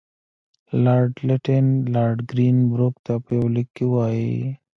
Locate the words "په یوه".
3.23-3.49